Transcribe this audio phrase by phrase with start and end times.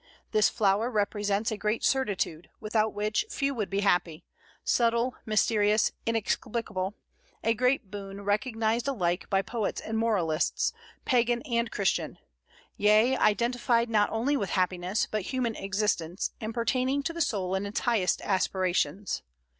[0.31, 4.25] This flower represents a great certitude, without which few would be happy,
[4.63, 6.95] subtile, mysterious, inexplicable,
[7.43, 10.73] a great boon recognized alike by poets and moralists,
[11.05, 12.17] Pagan and Christian;
[12.77, 17.67] yea, identified not only with happiness, but human existence, and pertaining to the soul in
[17.67, 19.21] its highest aspirations.